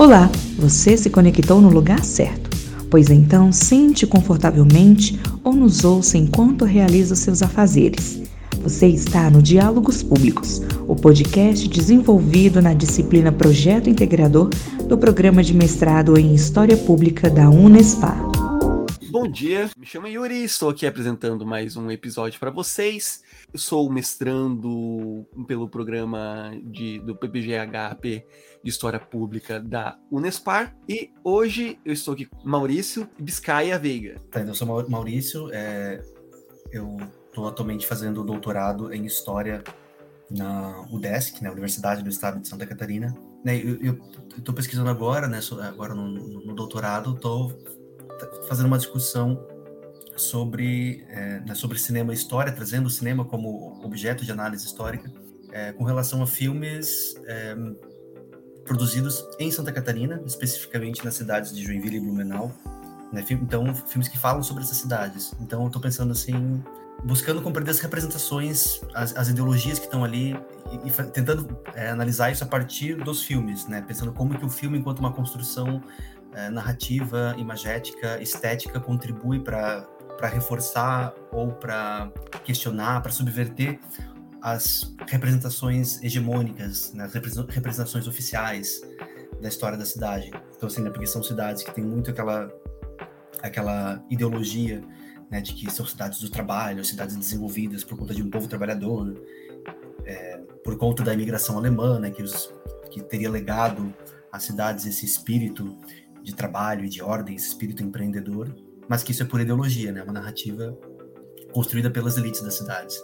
[0.00, 2.48] Olá, você se conectou no lugar certo.
[2.88, 8.22] Pois então, sente confortavelmente ou nos ouça enquanto realiza seus afazeres.
[8.62, 14.48] Você está no Diálogos Públicos, o podcast desenvolvido na disciplina Projeto Integrador
[14.88, 18.29] do Programa de Mestrado em História Pública da Unespar.
[19.10, 23.24] Bom dia, me chamo Yuri, estou aqui apresentando mais um episódio para vocês.
[23.52, 28.24] Eu sou mestrando pelo programa de, do PPGHP
[28.62, 34.14] de História Pública da Unespar e hoje eu estou aqui com Maurício Biscaia Veiga.
[34.30, 36.00] Tá, então eu sou Maurício, é,
[36.70, 36.96] eu
[37.26, 39.64] estou atualmente fazendo doutorado em História
[40.30, 43.12] na UDESC, né, Universidade do Estado de Santa Catarina.
[43.44, 43.98] Né, eu
[44.38, 47.58] estou pesquisando agora, né, agora no, no doutorado, estou
[48.48, 49.46] fazendo uma discussão
[50.16, 55.10] sobre, é, né, sobre cinema e história, trazendo o cinema como objeto de análise histórica,
[55.52, 57.56] é, com relação a filmes é,
[58.64, 62.52] produzidos em Santa Catarina, especificamente nas cidades de Joinville e Blumenau.
[63.12, 65.34] Né, então, filmes que falam sobre essas cidades.
[65.40, 66.62] Então, eu estou pensando assim,
[67.02, 70.36] buscando compreender as representações, as, as ideologias que estão ali
[70.70, 73.82] e, e tentando é, analisar isso a partir dos filmes, né?
[73.82, 75.82] Pensando como que o filme, enquanto uma construção
[76.34, 79.86] é, narrativa, imagética, estética, contribui para
[80.22, 82.12] reforçar ou para
[82.44, 83.78] questionar, para subverter
[84.42, 88.80] as representações hegemônicas, né, as representações oficiais
[89.40, 90.30] da história da cidade.
[90.56, 92.50] Então, assim, né, porque são cidades que têm muito aquela,
[93.42, 94.82] aquela ideologia
[95.30, 99.14] né, de que são cidades do trabalho, cidades desenvolvidas por conta de um povo trabalhador,
[100.04, 102.52] é, por conta da imigração alemã, né, que, os,
[102.90, 103.94] que teria legado
[104.32, 105.76] às cidades esse espírito
[106.22, 108.54] de trabalho e de ordem, esse espírito empreendedor,
[108.88, 110.02] mas que isso é por ideologia, né?
[110.02, 110.76] Uma narrativa
[111.52, 113.00] construída pelas elites das cidades.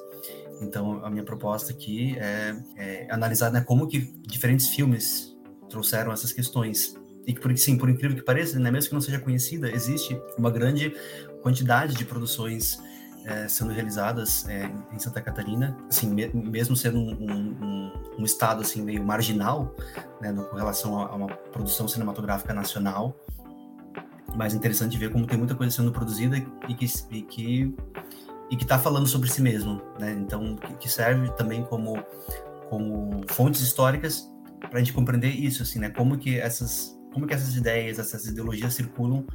[0.61, 5.36] Então, a minha proposta aqui é, é analisar né, como que diferentes filmes
[5.69, 6.95] trouxeram essas questões.
[7.27, 10.19] E que, por, sim, por incrível que pareça, né, mesmo que não seja conhecida, existe
[10.39, 10.95] uma grande
[11.42, 12.79] quantidade de produções
[13.27, 18.63] é, sendo realizadas é, em Santa Catarina, assim, me, mesmo sendo um, um, um, estado
[18.63, 19.75] assim meio marginal,
[20.20, 23.17] né, no, com relação a, a, uma produção cinematográfica nacional,
[24.37, 26.37] mas interessante ver como tem muita coisa sendo produzida
[26.69, 27.75] e que e que
[28.48, 30.13] e que está falando sobre si mesmo, né?
[30.13, 31.98] Então que, que serve também como
[32.69, 35.91] como fontes históricas para a gente compreender isso, assim, né?
[35.91, 39.27] Como que essas como que essas ideias, essas ideologias circulam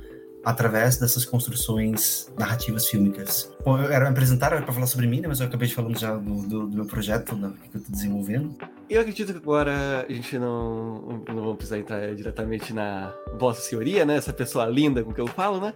[0.43, 3.51] através dessas construções narrativas fílmicas.
[3.63, 6.47] Bom, eu era apresentar para falar sobre mim, né, mas eu acabei falando já do,
[6.47, 8.55] do, do meu projeto né, que eu estou desenvolvendo.
[8.89, 14.05] Eu acredito que agora a gente não, não vamos precisar entrar diretamente na Vossa Senhoria,
[14.05, 14.17] né?
[14.17, 15.73] Essa pessoa linda com que eu falo, né?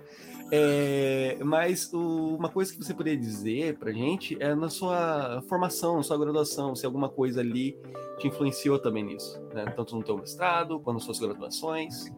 [0.51, 5.97] É, mas o, uma coisa que você poderia dizer pra gente é na sua formação,
[5.97, 7.77] na sua graduação, se alguma coisa ali
[8.19, 9.65] te influenciou também nisso, né?
[9.75, 12.11] Tanto no teu mestrado, quanto nas suas graduações.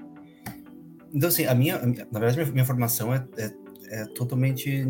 [1.14, 3.52] Então, assim, a minha, na verdade, minha, minha formação é, é,
[3.90, 4.86] é, totalmente,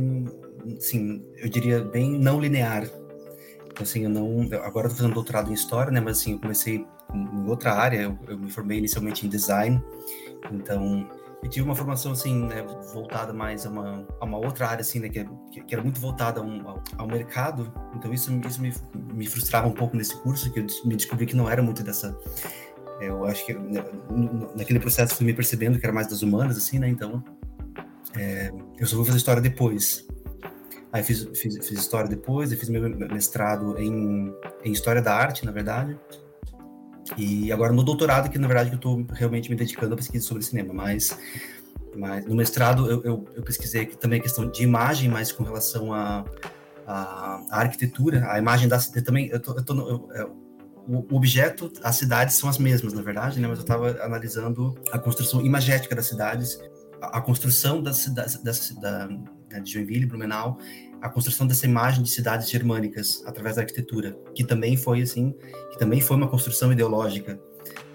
[0.77, 2.83] assim, eu diria bem não linear.
[2.83, 6.39] Então, assim, eu não, agora eu tô fazendo doutorado em História, né, mas, assim, eu
[6.39, 9.81] comecei em outra área, eu, eu me formei inicialmente em Design,
[10.51, 11.07] então
[11.43, 14.99] eu tive uma formação, assim, né, voltada mais a uma, a uma outra área, assim,
[14.99, 15.23] né, que,
[15.61, 18.73] que era muito voltada ao, ao, mercado, então isso, isso me,
[19.13, 22.17] me frustrava um pouco nesse curso, que eu me descobri que não era muito dessa
[22.99, 23.83] eu acho que né,
[24.55, 26.87] naquele processo fui me percebendo que era mais das humanas, assim, né?
[26.87, 27.23] Então,
[28.15, 30.05] é, eu só vou fazer história depois.
[30.91, 35.45] Aí fiz, fiz, fiz história depois, eu fiz meu mestrado em, em história da arte,
[35.45, 35.97] na verdade.
[37.17, 40.43] E agora no doutorado, que na verdade eu estou realmente me dedicando a pesquisa sobre
[40.43, 41.17] cinema, mas,
[41.95, 45.93] mas no mestrado eu, eu, eu pesquisei também a questão de imagem, mas com relação
[45.93, 46.25] à
[46.85, 50.46] a, a, a, arquitetura, a imagem da também eu tô, eu tô eu, eu,
[50.87, 53.47] o objeto, as cidades são as mesmas, na verdade, né?
[53.47, 56.57] Mas eu estava analisando a construção imagética das cidades,
[57.01, 60.57] a, a construção das cidades da, né, de Joinville, Blumenau,
[61.01, 65.35] a construção dessa imagem de cidades germânicas através da arquitetura, que também foi assim,
[65.71, 67.39] que também foi uma construção ideológica,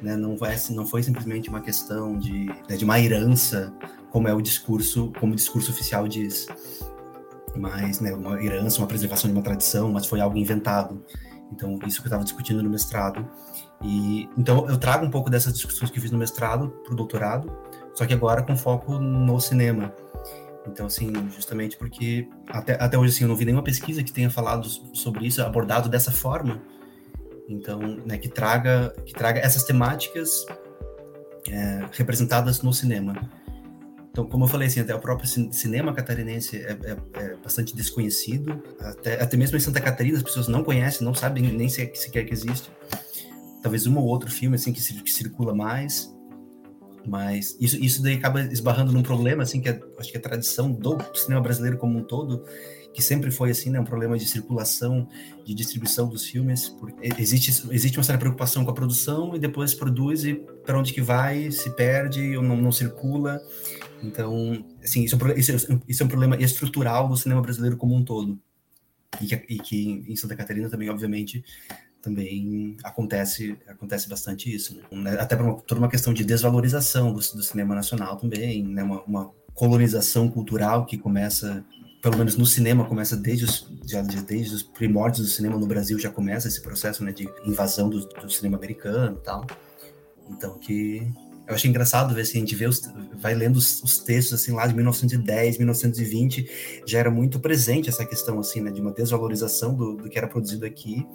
[0.02, 0.14] né?
[0.16, 3.72] Não foi, não foi simplesmente uma questão de, né, de uma herança,
[4.10, 6.46] como é o discurso, como o discurso oficial diz,
[7.56, 11.02] mas né, uma herança, uma preservação de uma tradição, mas foi algo inventado.
[11.52, 13.28] Então, isso que eu estava discutindo no mestrado.
[13.82, 16.96] E então eu trago um pouco dessas discussões que eu fiz no mestrado para o
[16.96, 17.52] doutorado,
[17.94, 19.92] só que agora com foco no cinema.
[20.66, 24.30] Então, assim, justamente porque até, até hoje assim, eu não vi nenhuma pesquisa que tenha
[24.30, 26.62] falado sobre isso, abordado dessa forma.
[27.48, 30.46] Então, né, que traga que traga essas temáticas
[31.48, 33.14] é, representadas no cinema.
[34.12, 38.62] Então, como eu falei, assim, até o próprio cinema catarinense é, é, é, bastante desconhecido.
[38.78, 42.32] Até, até mesmo em Santa Catarina, as pessoas não conhecem, não sabem nem sequer que
[42.34, 42.70] existe.
[43.62, 46.14] Talvez um ou outro filme assim que, que circula mais.
[47.06, 50.22] Mas isso, isso daí acaba esbarrando num problema, assim, que é, acho que é a
[50.22, 52.44] tradição do cinema brasileiro como um todo,
[52.92, 55.08] que sempre foi assim, né, um problema de circulação,
[55.42, 56.68] de distribuição dos filmes.
[56.68, 60.92] Porque existe, existe uma certa preocupação com a produção e depois produz e para onde
[60.92, 63.40] que vai, se perde ou não, não circula.
[64.02, 68.04] Então, assim, isso, é isso, isso, é um problema estrutural do cinema brasileiro como um
[68.04, 68.38] todo.
[69.20, 71.44] E que, e que em Santa Catarina também, obviamente,
[72.02, 75.18] também acontece acontece bastante isso, né?
[75.20, 78.82] Até por uma, toda uma questão de desvalorização do, do cinema nacional também, né?
[78.82, 81.62] Uma, uma, colonização cultural que começa,
[82.00, 85.98] pelo menos no cinema, começa desde os, já, desde os primórdios do cinema no Brasil,
[85.98, 89.46] já começa esse processo né, de invasão do, do cinema americano e tal.
[90.30, 91.06] Então, que
[91.46, 92.80] eu achei engraçado ver assim, a gente vê os,
[93.14, 96.48] vai lendo os, os, textos assim lá de 1910, 1920,
[96.86, 100.28] já era muito presente essa questão assim, né, de uma desvalorização do, do que era
[100.28, 101.06] produzido aqui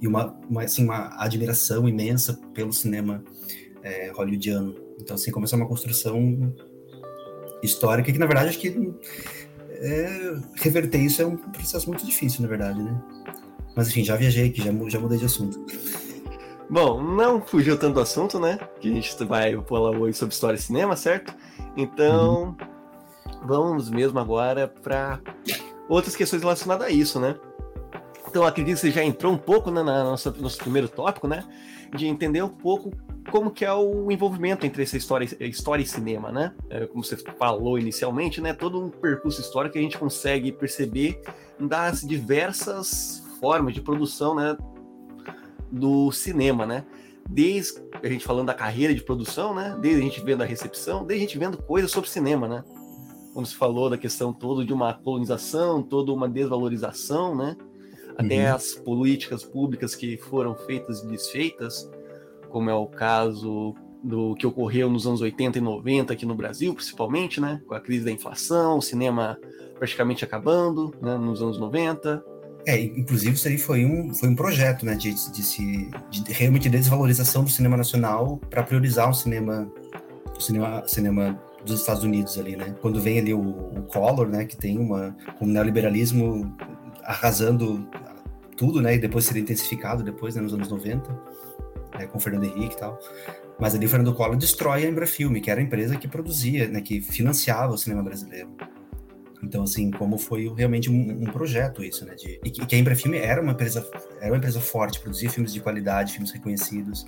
[0.00, 3.22] e uma, uma, assim, uma admiração imensa pelo cinema
[3.82, 4.74] é, hollywoodiano.
[5.00, 6.54] Então, assim, começou uma construção
[7.62, 8.94] histórica que, na verdade, acho que
[9.70, 13.02] é, reverter isso é um processo muito difícil, na verdade, né?
[13.74, 15.64] Mas, enfim, já viajei aqui, já, já mudei de assunto.
[16.68, 18.58] Bom, não fugiu tanto do assunto, né?
[18.80, 21.32] Que a gente vai falar hoje sobre história e cinema, certo?
[21.76, 23.38] Então, uhum.
[23.46, 25.20] vamos mesmo agora para
[25.88, 27.36] outras questões relacionadas a isso, né?
[28.28, 31.44] Então, acredito que você já entrou um pouco né, na nossa nosso primeiro tópico, né?
[31.94, 32.90] De entender um pouco
[33.30, 36.52] como que é o envolvimento entre essa história, história e cinema, né?
[36.68, 38.52] É, como você falou inicialmente, né?
[38.52, 41.20] Todo um percurso histórico que a gente consegue perceber
[41.60, 44.56] das diversas formas de produção, né?
[45.70, 46.84] Do cinema, né?
[47.28, 49.76] Desde a gente falando da carreira de produção, né?
[49.80, 52.64] Desde a gente vendo a recepção, desde a gente vendo coisas sobre cinema, né?
[53.34, 57.56] Como se falou da questão toda de uma colonização, toda uma desvalorização, né?
[58.16, 58.56] até uhum.
[58.56, 61.90] as políticas públicas que foram feitas e desfeitas,
[62.48, 66.74] como é o caso do que ocorreu nos anos 80 e 90 aqui no Brasil,
[66.74, 69.38] principalmente, né, com a crise da inflação, o cinema
[69.78, 72.24] praticamente acabando, né, nos anos 90.
[72.66, 76.68] É, inclusive isso aí foi um, foi um projeto, né, de, de, se, de realmente
[76.68, 79.70] desvalorização do cinema nacional para priorizar o cinema,
[80.36, 82.74] o cinema, cinema dos Estados Unidos ali, né?
[82.80, 86.56] Quando vem ali o, o Collor, né, que tem uma um neoliberalismo
[87.04, 87.88] arrasando
[88.56, 88.96] tudo, né?
[88.96, 91.08] E depois seria intensificado depois, né, nos anos 90,
[91.98, 92.98] né, com o Fernando Henrique e tal.
[93.60, 96.80] Mas ali o Fernando Collor destrói a Embrafilme, que era a empresa que produzia, né,
[96.80, 98.48] que financiava o cinema brasileiro.
[99.42, 102.14] Então, assim, como foi realmente um, um projeto isso, né?
[102.14, 103.86] De, e que a Embrafilme era uma empresa,
[104.20, 107.06] era uma empresa forte, produzia filmes de qualidade, filmes reconhecidos.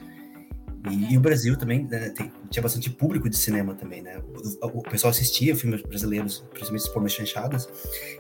[0.91, 4.21] E, e o Brasil também né, tem, tinha bastante público de cinema também, né?
[4.63, 7.69] O, o, pessoal assistia filmes brasileiros, principalmente por chanchadas,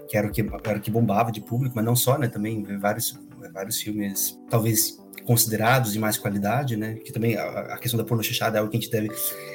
[0.09, 2.29] que era o que era o que bombava de público, mas não só, né?
[2.29, 3.19] Também vários
[3.53, 6.95] vários filmes, talvez considerados de mais qualidade, né?
[6.95, 9.09] Que também a, a questão da porno é algo que a gente deve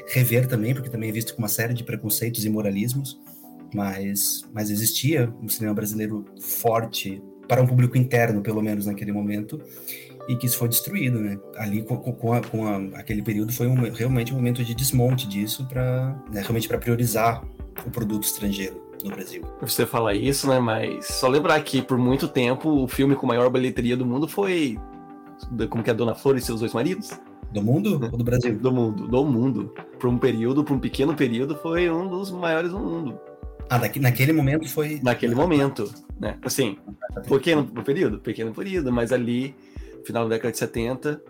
[0.07, 3.19] rever também, porque também é visto com uma série de preconceitos e moralismos,
[3.73, 9.61] mas mas existia um cinema brasileiro forte para um público interno, pelo menos naquele momento
[10.27, 11.37] e que isso foi destruído, né?
[11.57, 15.27] Ali com, com, a, com a, aquele período foi um, realmente um momento de desmonte
[15.27, 17.43] disso para né, realmente para priorizar
[17.85, 19.43] o produto estrangeiro no Brasil.
[19.61, 20.59] Você fala isso, né?
[20.59, 24.79] Mas só lembrar que por muito tempo o filme com maior bilheteria do mundo foi
[25.69, 27.11] como que é Dona Flor e seus dois maridos?
[27.51, 28.57] Do mundo ou do Brasil?
[28.57, 29.73] Do mundo, do mundo.
[29.99, 33.19] Por um período, por um pequeno período, foi um dos maiores do mundo.
[33.69, 34.99] Ah, daqui, naquele momento foi.
[35.01, 36.37] Naquele momento, né?
[36.43, 36.77] Assim,
[37.27, 39.55] pequeno período, pequeno período, mas ali
[40.05, 41.21] final da década de 70,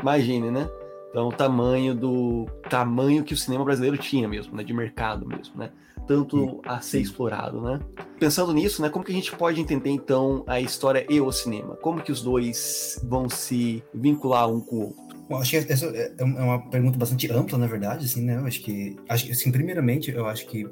[0.00, 0.68] imagine, né?
[1.10, 5.56] Então, o tamanho do tamanho que o cinema brasileiro tinha mesmo, né, de mercado mesmo,
[5.56, 5.70] né?
[6.08, 7.78] Tanto a ser explorado, né?
[8.18, 11.76] Pensando nisso, né, como que a gente pode entender então a história e o cinema?
[11.76, 15.04] Como que os dois vão se vincular um com o outro?
[15.28, 18.36] Bom, acho que essa é, é uma pergunta bastante ampla, na verdade, assim, né?
[18.36, 20.68] Eu acho que, acho que assim, primeiramente, eu acho que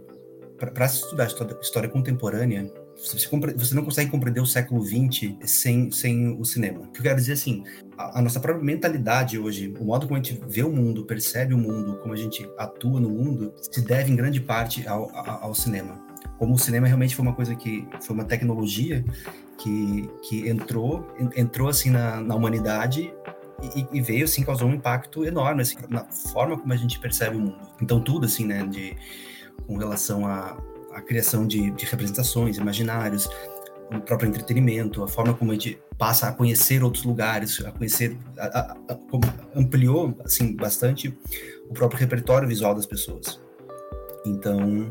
[0.70, 6.38] para estudar história, história contemporânea, você, você, não consegue compreender o século XX sem, sem
[6.38, 6.80] o cinema.
[6.80, 7.64] O que eu quero dizer assim,
[7.96, 11.52] a, a, nossa própria mentalidade hoje, o modo como a gente vê o mundo, percebe
[11.54, 15.44] o mundo, como a gente atua no mundo, se deve em grande parte ao, ao,
[15.44, 16.00] ao cinema.
[16.38, 19.04] Como o cinema realmente foi uma coisa que foi uma tecnologia
[19.58, 23.12] que, que entrou entrou assim na, na humanidade
[23.76, 27.36] e, e, veio assim causou um impacto enorme assim, na forma como a gente percebe
[27.36, 27.58] o mundo.
[27.80, 28.96] Então tudo assim, né, de
[29.66, 30.56] com relação a
[30.92, 33.28] a criação de, de representações, imaginários,
[33.90, 38.16] o próprio entretenimento, a forma como a gente passa a conhecer outros lugares, a conhecer,
[38.38, 38.98] a, a, a,
[39.58, 41.14] ampliou assim bastante
[41.68, 43.40] o próprio repertório visual das pessoas.
[44.24, 44.90] Então,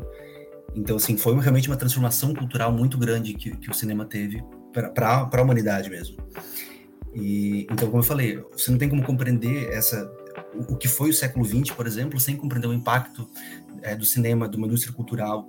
[0.74, 4.42] então assim, foi realmente uma transformação cultural muito grande que, que o cinema teve
[4.72, 6.16] para a humanidade mesmo.
[7.14, 10.10] E então, como eu falei, você não tem como compreender essa
[10.54, 13.28] o, que foi o século XX, por exemplo, sem compreender o impacto
[13.82, 15.48] é, do cinema, de uma indústria cultural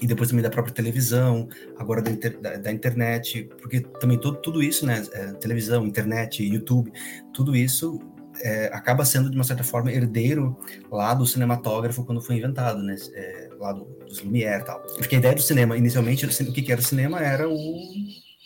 [0.00, 1.48] e depois também da própria televisão,
[1.78, 6.42] agora da, inter, da, da internet, porque também tudo, tudo isso, né, é, televisão, internet,
[6.42, 6.92] YouTube,
[7.32, 8.00] tudo isso
[8.40, 10.58] é, acaba sendo de uma certa forma herdeiro
[10.90, 14.80] lá do cinematógrafo quando foi inventado, né, é, lá do, dos Lumière e tal.
[14.96, 17.78] Porque a ideia do cinema, inicialmente, o que era o cinema era o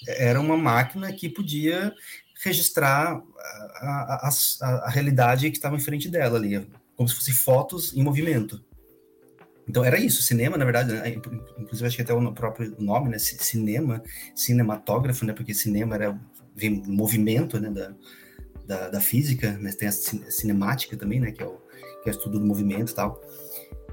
[0.07, 1.93] era uma máquina que podia
[2.43, 3.21] registrar
[3.77, 6.67] a, a, a, realidade que estava em frente dela ali,
[6.97, 8.63] como se fossem fotos em movimento.
[9.69, 11.11] Então era isso, cinema, na verdade, né?
[11.59, 13.19] inclusive acho que até o próprio nome, né?
[13.19, 14.03] Cinema,
[14.35, 15.35] cinematógrafo, né?
[15.35, 16.19] Porque cinema era
[16.57, 17.71] vem movimento, né?
[17.71, 17.95] Da,
[18.67, 19.71] da, da física, né?
[19.73, 21.33] Tem a cinemática também, né?
[21.33, 21.59] Que é o,
[22.03, 23.21] que é o estudo do movimento e tal.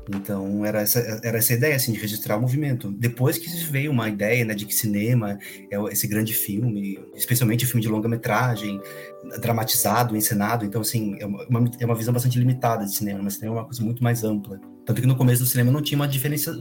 [0.09, 2.91] Então era essa, era essa ideia assim de registrar o movimento.
[2.91, 5.37] Depois que veio uma ideia né, de que cinema
[5.71, 8.79] é esse grande filme, especialmente o filme de longa metragem,
[9.39, 10.65] dramatizado, encenado.
[10.65, 13.65] Então assim é uma, é uma visão bastante limitada de cinema, mas cinema é uma
[13.65, 14.59] coisa muito mais ampla.
[14.85, 16.53] Tanto que no começo do cinema não tinha uma diferença,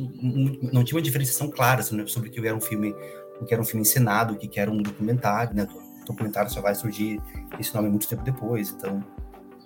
[0.72, 2.94] não tinha uma diferenciação clara sobre o que era um filme,
[3.40, 5.68] o que era um filme encenado, o que era um documentário, né?
[6.02, 7.20] O documentário só vai surgir
[7.58, 9.04] esse nome muito tempo depois, então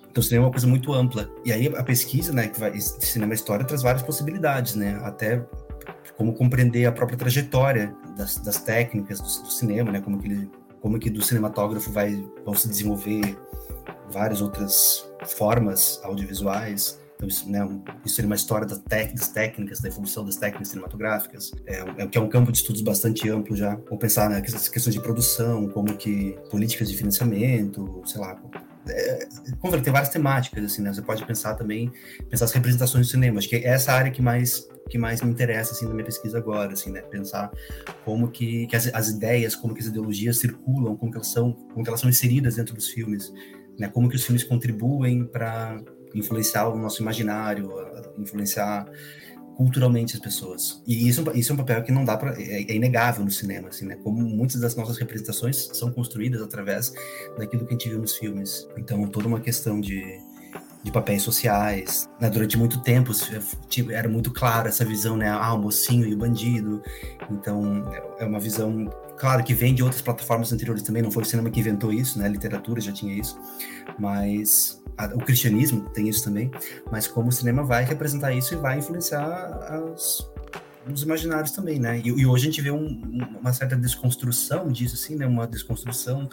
[0.09, 1.29] então, cinema é uma coisa muito ampla.
[1.45, 5.45] E aí, a pesquisa, né, que vai, cinema história traz várias possibilidades, né, até
[6.17, 10.51] como compreender a própria trajetória das, das técnicas do, do, cinema, né, como que ele,
[10.81, 13.37] como que do cinematógrafo vai vão se desenvolver
[14.11, 16.99] várias outras formas audiovisuais.
[17.15, 17.59] Então, isso, né,
[18.03, 22.21] isso seria uma história das, técnicas, da evolução das técnicas cinematográficas, é, é, que é
[22.21, 23.75] um campo de estudos bastante amplo já.
[23.75, 28.41] Vamos pensar né, questões de produção, como que políticas de financiamento, sei lá,
[28.89, 29.27] é,
[29.91, 30.93] várias temáticas, assim, né?
[30.93, 31.91] Você pode pensar também,
[32.29, 33.39] pensar as representações do cinema.
[33.39, 36.39] Acho que é essa área que mais que mais me interessa, assim, na minha pesquisa
[36.39, 37.01] agora, assim, né?
[37.01, 37.51] Pensar
[38.03, 41.53] como que, que as, as, ideias, como que as ideologias circulam, como que elas são,
[41.53, 43.31] como que elas são inseridas dentro dos filmes,
[43.77, 43.87] né?
[43.87, 45.79] Como que os filmes contribuem para
[46.15, 47.71] influenciar o nosso imaginário,
[48.17, 48.89] influenciar
[49.59, 50.81] culturalmente as pessoas.
[50.87, 53.67] E isso, isso é um papel que não dá para é, é, inegável no cinema,
[53.67, 53.97] assim, né?
[54.01, 56.93] Como muitas das nossas representações são construídas através
[57.37, 58.65] daquilo que a gente viu nos filmes.
[58.77, 60.01] Então, toda uma questão de
[60.81, 62.09] de papéis sociais.
[62.21, 62.29] Né?
[62.29, 63.11] Durante muito tempo
[63.67, 65.29] tipo, era muito clara essa visão, né?
[65.29, 66.81] Ah, o mocinho e o bandido.
[67.29, 67.83] Então,
[68.17, 71.03] é uma visão, claro, que vem de outras plataformas anteriores também.
[71.03, 72.25] Não foi o cinema que inventou isso, né?
[72.25, 73.37] A literatura já tinha isso.
[73.99, 74.78] Mas
[75.13, 76.51] o cristianismo tem isso também,
[76.91, 79.23] mas como o cinema vai representar isso e vai influenciar
[79.95, 80.29] as,
[80.91, 81.99] os imaginários também, né?
[82.03, 83.01] E, e hoje a gente vê um,
[83.39, 85.25] uma certa desconstrução disso, assim, né?
[85.25, 86.27] Uma desconstrução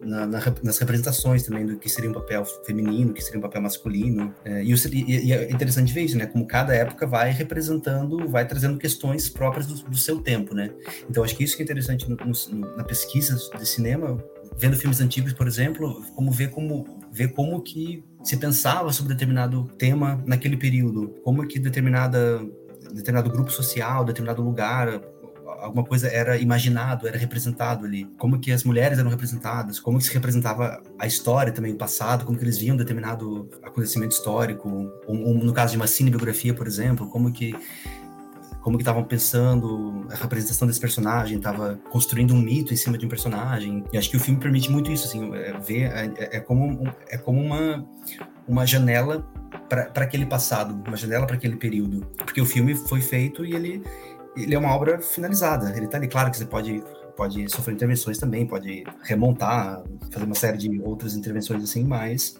[0.00, 3.60] na, na, nas representações também do que seria um papel feminino, que seria um papel
[3.60, 4.34] masculino.
[4.44, 6.26] É, e, e, e, é interessante ver isso, né?
[6.26, 10.70] Como cada época vai representando, vai trazendo questões próprias do, do seu tempo, né?
[11.10, 14.22] Então acho que isso que é interessante no, no, na pesquisa de cinema,
[14.56, 19.64] vendo filmes antigos, por exemplo, como ver como ver como que se pensava sobre determinado
[19.78, 22.40] tema naquele período, como que determinada
[22.92, 25.00] determinado grupo social, determinado lugar,
[25.60, 30.04] alguma coisa era imaginado, era representado ali, como que as mulheres eram representadas, como que
[30.04, 34.68] se representava a história também, o passado, como que eles viam determinado acontecimento histórico,
[35.08, 37.54] no caso de uma cinebiografia, por exemplo, como que
[38.68, 43.06] como que estavam pensando a representação desse personagem, estava construindo um mito em cima de
[43.06, 43.82] um personagem.
[43.90, 46.86] E acho que o filme permite muito isso, assim, é, ver é, é, é como
[47.08, 47.88] é como uma
[48.46, 49.26] uma janela
[49.70, 53.82] para aquele passado, uma janela para aquele período, porque o filme foi feito e ele
[54.36, 55.74] ele é uma obra finalizada.
[55.74, 56.84] Ele está ali, claro que você pode
[57.16, 59.82] pode sofrer intervenções também, pode remontar,
[60.12, 62.38] fazer uma série de outras intervenções assim, mas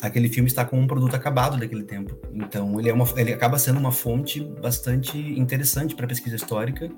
[0.00, 2.16] aquele filme está com um produto acabado daquele tempo.
[2.32, 6.90] Então ele, é uma, ele acaba sendo uma fonte bastante interessante para a pesquisa histórica,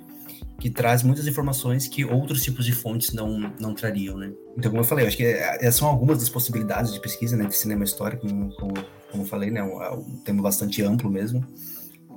[0.60, 4.32] que traz muitas informações que outros tipos de fontes não, não trariam, né?
[4.56, 7.44] Então, como eu falei, acho que essas é, são algumas das possibilidades de pesquisa né,
[7.46, 8.52] de cinema histórico, como,
[9.10, 9.60] como, eu falei, né?
[9.60, 11.46] É um, é um tema bastante amplo mesmo,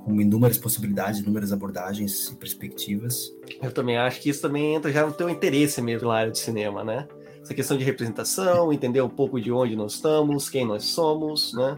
[0.04, 3.32] com inúmeras possibilidades, inúmeras abordagens e perspectivas.
[3.62, 6.38] Eu também acho que isso também entra já no teu interesse mesmo na área de
[6.38, 7.06] cinema, né?
[7.42, 11.76] Essa questão de representação, entender um pouco de onde nós estamos, quem nós somos, né?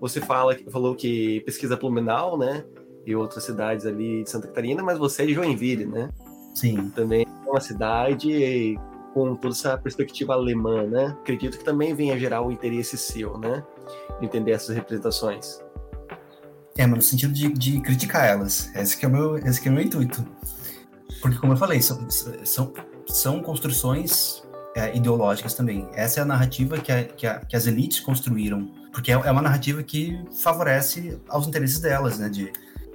[0.00, 2.64] Você fala, falou que pesquisa pluminal, né?
[3.06, 6.10] E outras cidades ali de Santa Catarina, mas você é de Joinville, né?
[6.54, 6.90] Sim.
[6.90, 8.78] Também é uma cidade
[9.14, 11.16] com toda essa perspectiva alemã, né?
[11.20, 13.64] Acredito que também venha gerar o interesse seu, né?
[14.20, 15.60] Entender essas representações.
[16.76, 18.74] É, mas no sentido de, de criticar elas.
[18.74, 20.24] Esse que, é o meu, esse que é o meu intuito.
[21.20, 22.72] Porque, como eu falei, são, são,
[23.06, 24.42] são construções
[24.74, 25.88] é, ideológicas também.
[25.94, 29.30] Essa é a narrativa que, a, que, a, que, as elites construíram, porque é, é,
[29.30, 32.28] uma narrativa que favorece aos interesses delas, né?
[32.28, 32.52] De,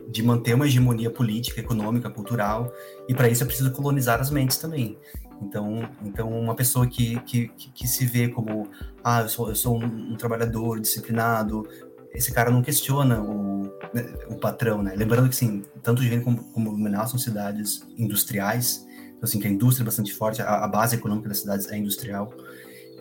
[0.10, 2.72] de manter uma hegemonia política, econômica, cultural,
[3.10, 4.98] e para isso é preciso colonizar as mentes também.
[5.42, 8.70] Então, então uma pessoa que, que, que se vê como,
[9.04, 11.68] ah, eu sou, eu sou um, um trabalhador disciplinado,
[12.14, 14.96] esse cara não questiona o, né, o patrão, né?
[14.96, 18.87] Lembrando que, sim, tanto Juventude como, como Blumenau são cidades industriais,
[19.18, 21.78] então, assim, que a indústria é bastante forte, a, a base econômica das cidades é
[21.78, 22.32] industrial,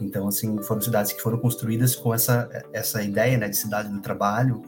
[0.01, 4.01] então, assim, foram cidades que foram construídas com essa, essa ideia, né, de cidade do
[4.01, 4.63] trabalho,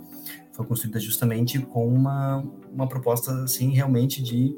[0.53, 4.57] foram construídas justamente com uma, uma proposta, assim, realmente de,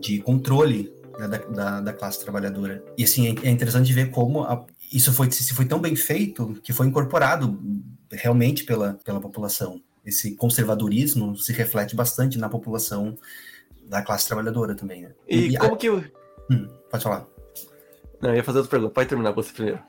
[0.00, 2.84] de controle né, da, da, da, classe trabalhadora.
[2.98, 6.58] E, assim, é, é interessante ver como a, isso foi, se foi tão bem feito
[6.62, 7.58] que foi incorporado
[8.10, 9.80] realmente pela, pela população.
[10.04, 13.16] Esse conservadorismo se reflete bastante na população
[13.88, 15.02] da classe trabalhadora também.
[15.02, 15.12] Né?
[15.28, 15.76] E, e, como a...
[15.76, 15.90] que...
[15.90, 17.26] Hum, pode falar.
[18.20, 18.92] Não, eu ia fazer outra pergunta.
[18.92, 19.80] Pode terminar você primeiro.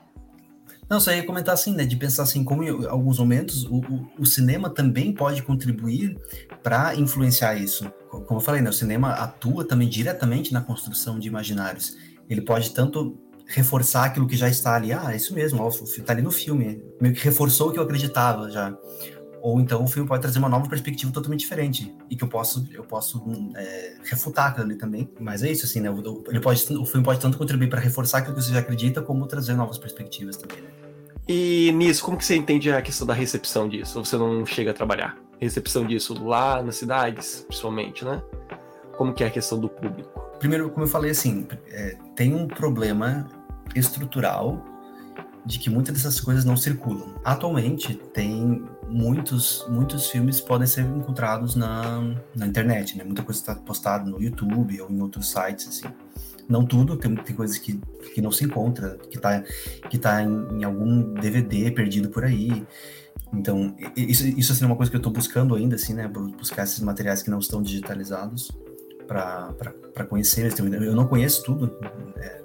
[0.88, 1.84] Não, só ia comentar assim, né?
[1.84, 6.16] De pensar assim, como em alguns momentos o, o, o cinema também pode contribuir
[6.62, 7.90] para influenciar isso.
[8.08, 8.70] Como eu falei, né?
[8.70, 11.96] O cinema atua também diretamente na construção de imaginários.
[12.28, 14.92] Ele pode tanto reforçar aquilo que já está ali.
[14.92, 16.82] Ah, é isso mesmo, está ali no filme.
[17.00, 18.74] Meio que reforçou o que eu acreditava já.
[19.40, 22.66] Ou então o filme pode trazer uma nova perspectiva totalmente diferente e que eu posso
[22.72, 23.22] eu posso
[23.56, 25.08] é, refutar aquilo ali também.
[25.20, 25.88] Mas é isso assim, né?
[26.28, 29.26] Ele pode, o filme pode tanto contribuir para reforçar aquilo que você já acredita, como
[29.26, 30.60] trazer novas perspectivas também.
[30.60, 30.68] Né?
[31.28, 33.98] E nisso, como que você entende a questão da recepção disso?
[33.98, 35.16] Ou você não chega a trabalhar?
[35.38, 38.22] Recepção disso lá nas cidades, principalmente, né?
[38.96, 40.18] Como que é a questão do público?
[40.38, 43.28] Primeiro, como eu falei assim, é, tem um problema
[43.74, 44.64] estrutural
[45.48, 47.14] de que muitas dessas coisas não circulam.
[47.24, 53.02] Atualmente, tem muitos, muitos filmes podem ser encontrados na, na internet, né?
[53.02, 55.88] Muita coisa está postada no YouTube ou em outros sites, assim.
[56.46, 57.80] Não tudo, tem, tem coisas que,
[58.14, 59.42] que não se encontra, que está
[59.88, 62.66] que tá em, em algum DVD perdido por aí.
[63.32, 66.06] Então, isso, isso assim, é uma coisa que eu estou buscando ainda, assim, né?
[66.06, 68.50] Buscar esses materiais que não estão digitalizados
[69.06, 70.52] para conhecer.
[70.58, 71.74] Eu não conheço tudo,
[72.16, 72.42] é,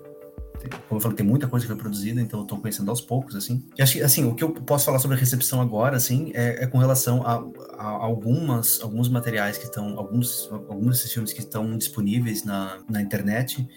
[0.69, 3.35] como eu falei, tem muita coisa que foi produzida, então eu tô conhecendo aos poucos,
[3.35, 3.65] assim.
[3.77, 6.63] E acho que, assim, o que eu posso falar sobre a recepção agora, assim, é,
[6.63, 7.43] é com relação a,
[7.77, 13.01] a, algumas, alguns materiais que estão, alguns, alguns desses filmes que estão disponíveis na, na
[13.01, 13.67] internet,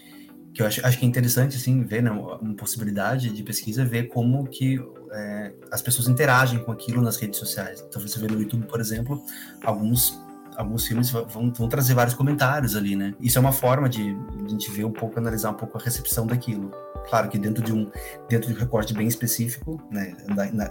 [0.53, 4.07] que eu acho, acho que é interessante, assim, ver, né, uma possibilidade de pesquisa, ver
[4.07, 4.79] como que
[5.11, 7.83] é, as pessoas interagem com aquilo nas redes sociais.
[7.87, 9.21] Então, você vê no YouTube, por exemplo,
[9.63, 10.19] alguns
[10.57, 13.13] alguns filmes vão, vão, trazer vários comentários ali, né?
[13.21, 15.81] Isso é uma forma de, de, a gente ver um pouco, analisar um pouco a
[15.81, 16.71] recepção daquilo.
[17.09, 17.89] Claro que dentro de um,
[18.27, 20.15] dentro de um recorte bem específico, né?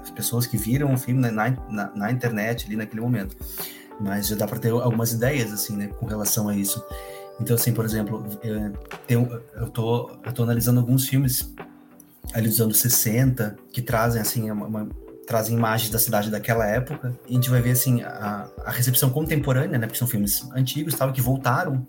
[0.03, 3.37] as pessoas que viram o filme na, na, na, internet ali naquele momento.
[4.01, 5.87] Mas já dá para ter algumas ideias, assim, né?
[5.87, 6.85] Com relação a isso.
[7.41, 8.73] Então, assim, por exemplo, eu,
[9.07, 11.55] tenho, eu, tô, eu tô analisando alguns filmes
[12.35, 14.89] ali dos anos 60 que trazem, assim, uma, uma
[15.27, 17.19] trazem imagens da cidade daquela época.
[17.27, 19.87] E a gente vai ver assim a, a recepção contemporânea, né?
[19.87, 21.87] Porque são filmes antigos, tal, que voltaram.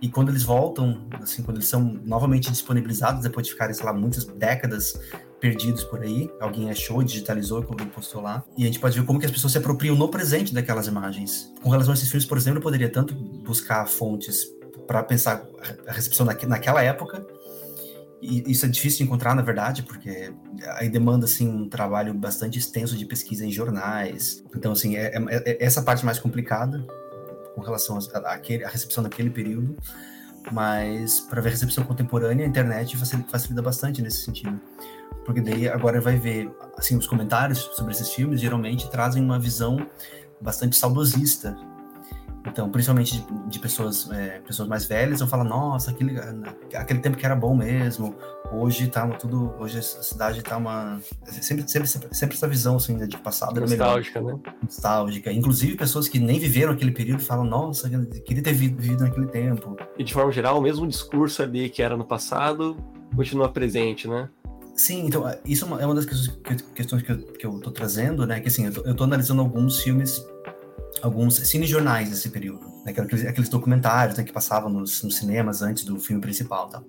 [0.00, 3.92] E quando eles voltam, assim, quando eles são novamente disponibilizados depois de ficarem, sei lá,
[3.92, 4.98] muitas décadas
[5.38, 8.42] perdidos por aí, alguém achou, digitalizou, alguém postou lá.
[8.56, 11.52] E a gente pode ver como que as pessoas se apropriam no presente daquelas imagens.
[11.62, 14.46] Com relação a esses filmes, por exemplo, eu poderia tanto buscar fontes
[14.86, 15.46] para pensar
[15.86, 17.26] a recepção naquela época,
[18.22, 20.32] e isso é difícil de encontrar, na verdade, porque
[20.76, 24.44] aí demanda assim um trabalho bastante extenso de pesquisa em jornais.
[24.54, 26.86] Então, assim, é, é, é essa parte mais complicada
[27.54, 29.76] com relação à a, recepção daquele período.
[30.50, 34.58] Mas para ver recepção contemporânea, a internet facilita bastante nesse sentido.
[35.24, 39.86] Porque daí agora vai ver, assim, os comentários sobre esses filmes geralmente trazem uma visão
[40.40, 41.56] bastante saudosista
[42.46, 46.18] então, principalmente de, de pessoas, é, pessoas mais velhas, vão falar, nossa, aquele,
[46.74, 48.14] aquele tempo que era bom mesmo,
[48.52, 51.00] hoje tá tudo, hoje a cidade tá uma...
[51.24, 54.38] Sempre, sempre, sempre, sempre essa visão, assim, né, de passado Nostálgica, né?
[54.62, 55.32] Nostálgica.
[55.32, 57.88] Inclusive, pessoas que nem viveram aquele período falam, nossa,
[58.24, 59.76] queria ter vivido naquele tempo.
[59.98, 62.76] E de forma geral, o mesmo discurso ali que era no passado
[63.14, 64.28] continua presente, né?
[64.74, 68.40] Sim, então, isso é uma é das questões que eu, que eu tô trazendo, né?
[68.40, 70.24] Que assim, eu tô, eu tô analisando alguns filmes
[71.02, 75.84] alguns cinejornais desse período, né, aqueles, aqueles, documentários né, que passavam nos, nos, cinemas antes
[75.84, 76.82] do filme principal, tá?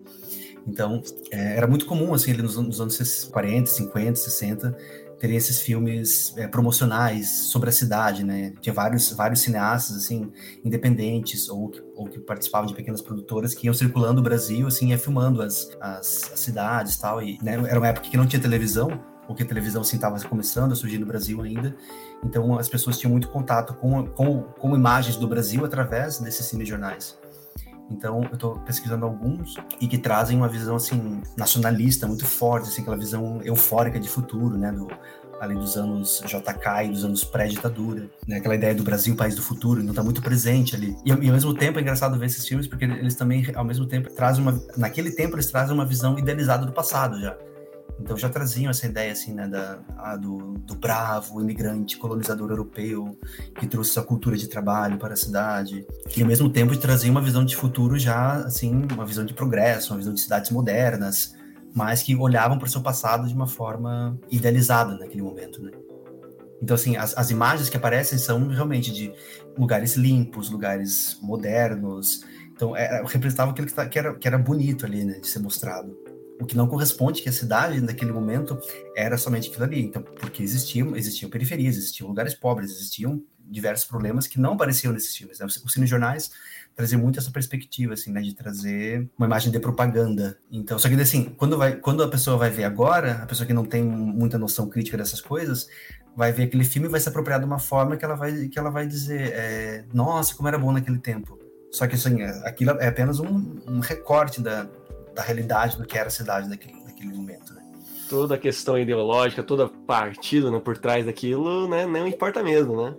[0.67, 4.77] Então, é, era muito comum, assim, nos, nos, anos 40, 50, 60,
[5.19, 8.53] terem esses filmes é, promocionais sobre a cidade, né?
[8.59, 10.31] Tinha vários, vários cineastas, assim,
[10.65, 14.89] independentes ou que, ou que participavam de pequenas produtoras que iam circulando o Brasil, assim,
[14.89, 18.41] ia filmando as, as, as cidades tal, e né, era uma época que não tinha
[18.41, 21.75] televisão, porque a televisão assim estava começando a surgir no Brasil ainda.
[22.23, 27.20] Então as pessoas tinham muito contato com, com, com imagens do Brasil através desses cinejornais.
[27.91, 32.81] Então eu estou pesquisando alguns e que trazem uma visão assim nacionalista muito forte, assim
[32.81, 34.87] aquela visão eufórica de futuro, né, do
[35.47, 38.37] dos anos JK e dos anos pré-ditadura, né?
[38.37, 40.95] Aquela ideia do Brasil, país do futuro, não tá muito presente ali.
[41.03, 43.87] E, e, ao mesmo tempo é engraçado ver esses filmes porque eles também, ao mesmo
[43.87, 44.61] tempo, trazem uma...
[44.77, 47.35] Naquele tempo eles trazem uma visão idealizada do passado já.
[48.01, 53.17] Então já traziam essa ideia assim, né, da, a, do, do bravo imigrante colonizador europeu
[53.59, 55.85] que trouxe sua cultura de trabalho para a cidade
[56.17, 59.93] e ao mesmo tempo trazia uma visão de futuro já assim, uma visão de progresso,
[59.93, 61.35] uma visão de cidades modernas,
[61.75, 65.71] mas que olhavam para o seu passado de uma forma idealizada naquele momento, né?
[66.61, 69.11] Então, assim, as, as imagens que aparecem são realmente de
[69.57, 72.23] lugares limpos, lugares modernos.
[72.53, 75.39] Então, é, representava aquilo que, tá, que, era, que era bonito ali, né, de ser
[75.39, 75.97] mostrado
[76.41, 78.59] o que não corresponde que a cidade naquele momento
[78.95, 79.81] era somente aquilo ali.
[79.81, 85.15] Então, porque existiam, existiam periferias, existiam lugares pobres, existiam diversos problemas que não apareciam nesses
[85.15, 85.39] filmes.
[85.39, 85.45] Né?
[85.45, 86.31] Os cinejornais
[86.75, 90.37] traziam muito essa perspectiva, assim, né, de trazer uma imagem de propaganda.
[90.49, 93.53] Então, só que assim, quando vai, quando a pessoa vai ver agora, a pessoa que
[93.53, 95.67] não tem muita noção crítica dessas coisas,
[96.15, 98.57] vai ver aquele filme e vai se apropriar de uma forma que ela vai, que
[98.57, 101.37] ela vai dizer, é, nossa, como era bom naquele tempo.
[101.71, 104.67] Só que assim, aquilo é apenas um, um recorte da,
[105.13, 107.53] da realidade do que era a cidade naquele, naquele momento.
[107.53, 107.61] Né?
[108.09, 112.95] Toda a questão ideológica, toda partida né, por trás daquilo, né, não importa mesmo, né?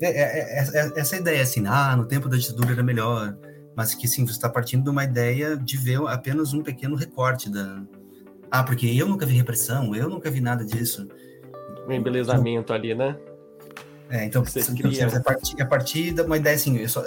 [0.00, 3.36] É, é, é, é, essa ideia, assim, ah, no tempo da ditadura era melhor,
[3.76, 7.50] mas que sim, você está partindo de uma ideia de ver apenas um pequeno recorte
[7.50, 7.82] da.
[8.50, 11.08] Ah, porque eu nunca vi repressão, eu nunca vi nada disso.
[11.86, 13.16] Um embelezamento ali, né?
[14.10, 15.06] É, então, você então, cria...
[15.06, 17.02] a, partir, a partir de uma ideia assim, eu só,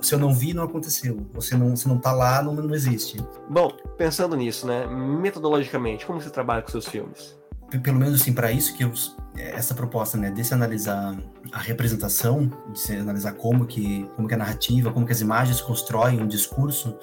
[0.00, 1.26] se eu não vi, não aconteceu.
[1.34, 3.18] Você não, se não tá lá, não, não existe.
[3.48, 7.36] Bom, pensando nisso, né, metodologicamente, como você trabalha com seus filmes?
[7.82, 8.92] Pelo menos assim, para isso que eu,
[9.36, 11.18] essa proposta, né, de se analisar
[11.52, 15.60] a representação, de se analisar como que, como que a narrativa, como que as imagens
[15.60, 16.96] constroem um discurso,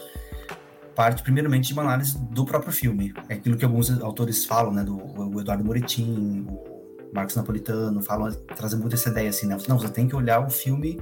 [0.95, 3.13] parte primeiramente de uma análise do próprio filme.
[3.27, 6.72] É aquilo que alguns autores falam, né, do o Eduardo Moretin, o
[7.13, 9.58] Marcos Napolitano, falam, trazem muito essa ideia assim, né?
[9.67, 10.99] Não, você tem que olhar o filme,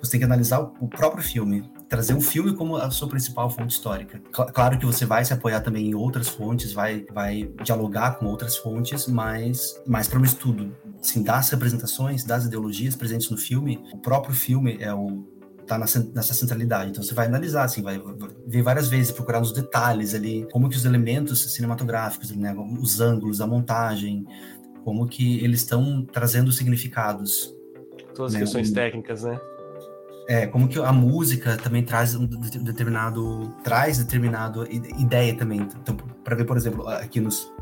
[0.00, 3.72] você tem que analisar o, próprio filme, trazer o filme como a sua principal fonte
[3.72, 4.20] histórica.
[4.30, 8.56] Claro que você vai se apoiar também em outras fontes, vai, vai dialogar com outras
[8.56, 13.98] fontes, mas mais para um estudo, assim, das representações, das ideologias presentes no filme, o
[13.98, 16.90] próprio filme é o tá nessa centralidade.
[16.90, 18.00] Então você vai analisar, assim, vai
[18.46, 23.40] ver várias vezes, procurar nos detalhes ali, como que os elementos cinematográficos, né, os ângulos,
[23.40, 24.24] a montagem,
[24.86, 27.52] como que eles estão trazendo significados.
[28.14, 28.40] Todas as né?
[28.44, 29.36] questões técnicas, né?
[30.28, 35.66] É, como que a música também traz um determinado traz determinado ideia também.
[35.82, 37.52] Então, para ver, por exemplo, aqui nos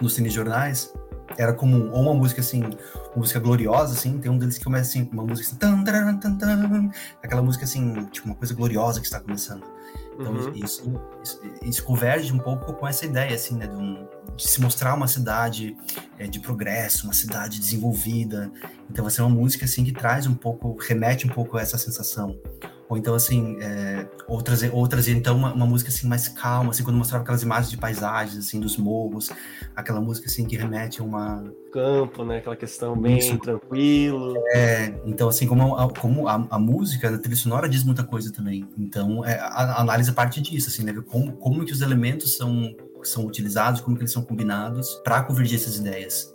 [0.00, 0.94] nos cinejornais,
[1.36, 4.88] era comum ou uma música assim, uma música gloriosa assim, tem um deles que começa
[4.88, 6.90] assim, uma música assim, tan, tan, tan, tan,
[7.22, 9.75] aquela música assim, tipo uma coisa gloriosa que está começando.
[10.18, 10.52] Então, uhum.
[10.54, 10.82] isso,
[11.22, 14.94] isso, isso, converge um pouco com essa ideia, assim, né, de, um, de se mostrar
[14.94, 15.76] uma cidade
[16.18, 18.50] é, de progresso, uma cidade desenvolvida.
[18.90, 21.76] Então, vai ser uma música, assim, que traz um pouco, remete um pouco a essa
[21.76, 22.38] sensação.
[22.88, 26.70] Ou então, assim, é, ou, trazer, ou trazer, então, uma, uma, música, assim, mais calma,
[26.70, 29.30] assim, quando mostrava aquelas imagens de paisagens, assim, dos morros,
[29.74, 31.44] aquela música, assim, que remete a uma...
[31.72, 32.38] Campo, né?
[32.38, 33.36] Aquela questão bem Isso.
[33.38, 34.34] tranquilo.
[34.52, 38.32] É, então, assim, como, a, como a, a música, a trilha sonora diz muita coisa
[38.32, 38.68] também.
[38.78, 40.94] Então, é, a, a análise parte disso, assim, né?
[41.06, 42.72] Como, como que os elementos são,
[43.02, 46.32] são utilizados, como que eles são combinados para convergir essas ideias.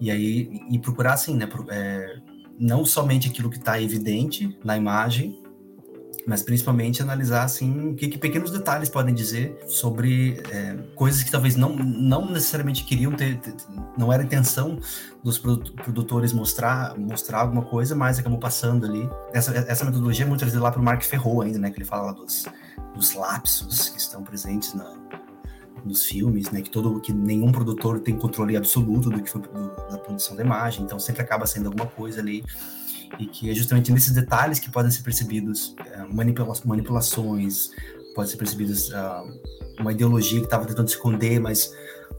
[0.00, 1.48] E aí, e procurar, assim, né?
[1.70, 2.16] É,
[2.58, 5.41] não somente aquilo que está evidente na imagem,
[6.26, 11.30] mas principalmente analisar assim o que, que pequenos detalhes podem dizer sobre é, coisas que
[11.30, 13.54] talvez não, não necessariamente queriam ter, ter,
[13.98, 14.78] não era intenção
[15.22, 19.08] dos produtores mostrar mostrar alguma coisa, mas acabou passando ali.
[19.32, 21.84] Essa, essa metodologia é muito trazida lá para o Mark Ferro ainda, né, que ele
[21.84, 22.44] fala dos,
[22.94, 24.94] dos lapsos que estão presentes na,
[25.84, 29.48] nos filmes, né, que todo que nenhum produtor tem controle absoluto do que foi do,
[29.90, 32.44] da produção da imagem, então sempre acaba sendo alguma coisa ali
[33.18, 37.70] e que é justamente nesses detalhes que podem ser percebidos é, manipula manipulações,
[38.14, 41.72] pode ser percebidos uh, uma ideologia que estava tentando esconder, mas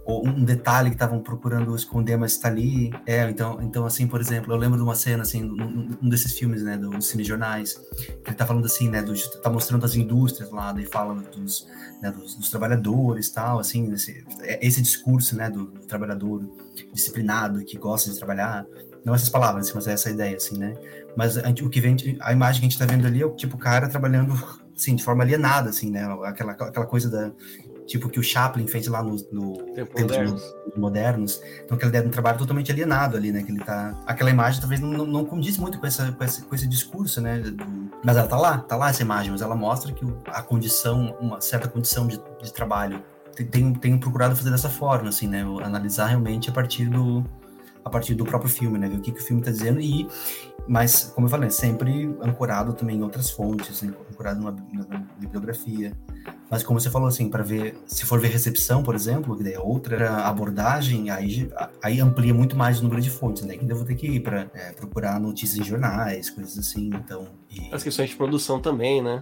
[0.06, 2.91] ou um detalhe que estavam procurando esconder, mas está ali.
[3.06, 6.38] É, então, então assim, por exemplo, eu lembro de uma cena assim, um, um desses
[6.38, 9.95] filmes, né, dos do cinejornais, que ele tá falando assim, né, do, tá mostrando as
[9.95, 11.67] indústrias lá, e fala dos,
[12.01, 16.43] né, dos, dos, trabalhadores, tal, assim, esse, é, esse discurso, né, do, do trabalhador
[16.91, 18.65] disciplinado que gosta de trabalhar
[19.05, 20.73] não essas palavras, mas essa ideia, assim, né?
[21.15, 23.31] Mas a, o que vem, a imagem que a gente tá vendo ali é o
[23.31, 24.33] tipo cara trabalhando,
[24.75, 26.05] assim, de forma alienada, assim, né?
[26.23, 27.31] Aquela, aquela coisa da,
[27.85, 30.55] tipo que o Chaplin fez lá no, no tempos modernos.
[30.75, 31.41] modernos.
[31.63, 33.43] Então, aquela ideia de um trabalho totalmente alienado ali, né?
[33.43, 33.99] Que ele tá.
[34.05, 37.41] Aquela imagem talvez não, não, condiz muito com, essa, com, esse, com esse discurso, né?
[38.03, 41.41] Mas ela tá lá, tá lá essa imagem, mas ela mostra que a condição, uma
[41.41, 43.03] certa condição de, de trabalho.
[43.49, 45.43] Tenho, tenho procurado fazer dessa forma, assim, né?
[45.63, 47.25] Analisar realmente a partir do,
[47.83, 48.87] a partir do próprio filme, né?
[48.87, 50.07] Ver o que, que o filme está dizendo e
[50.65, 55.91] mas, como eu falei, sempre ancorado também em outras fontes, ancorado numa, numa bibliografia.
[56.49, 59.59] Mas como você falou, assim, para ver, se for ver recepção, por exemplo, que é
[59.59, 61.49] outra abordagem, aí,
[61.81, 63.57] aí amplia muito mais o número de fontes, né?
[63.57, 67.27] Que eu vou ter que ir para é, procurar notícias em jornais, coisas assim, então...
[67.49, 67.73] E...
[67.73, 69.21] As questões de produção também, né?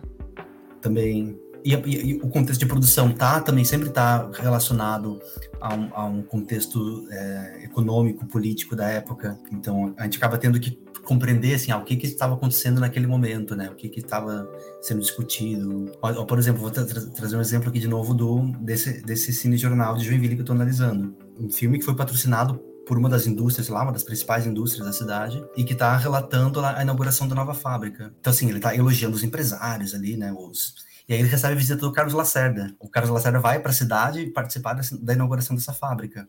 [0.80, 5.22] Também, e, e, e, o contexto de produção tá também sempre está relacionado
[5.60, 9.38] a um, a um contexto é, econômico, político da época.
[9.52, 13.08] Então a gente acaba tendo que compreender assim, ah, o que que estava acontecendo naquele
[13.08, 13.70] momento, né?
[13.70, 14.48] O que que estava
[14.82, 15.92] sendo discutido.
[16.02, 19.58] Ou, por exemplo, vou tra trazer um exemplo aqui de novo do desse desse cine
[19.58, 21.16] jornal de Joinville que eu estou analisando.
[21.40, 24.92] Um filme que foi patrocinado por uma das indústrias lá, uma das principais indústrias da
[24.92, 28.14] cidade, e que está relatando a inauguração da nova fábrica.
[28.20, 30.34] Então, assim, ele está elogiando os empresários ali, né?
[30.34, 30.76] Os,
[31.08, 32.76] e aí ele recebe a visita do Carlos Lacerda.
[32.80, 36.28] O Carlos Lacerda vai para a cidade participar da inauguração dessa fábrica.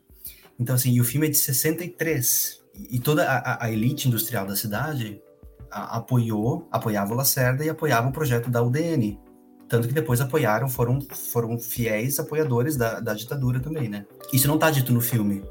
[0.59, 2.61] Então, assim, e o filme é de 63.
[2.89, 5.21] E toda a, a elite industrial da cidade
[5.71, 9.19] a, apoiou, apoiava o Lacerda e apoiava o projeto da UDN.
[9.67, 14.05] Tanto que depois apoiaram, foram, foram fiéis apoiadores da, da ditadura também, né?
[14.31, 15.43] Isso não está dito no filme,